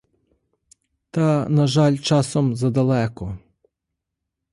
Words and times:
Та, 1.11 1.49
на 1.49 1.67
жаль, 1.67 1.97
часом 1.97 2.55
задалеко. 2.55 3.37